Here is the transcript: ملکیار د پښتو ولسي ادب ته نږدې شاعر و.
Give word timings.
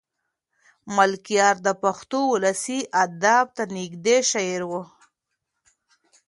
ملکیار 0.95 1.55
د 1.67 1.69
پښتو 1.83 2.19
ولسي 2.33 2.79
ادب 3.03 3.45
ته 3.57 3.63
نږدې 3.75 4.17
شاعر 4.31 4.61
و. 4.69 4.71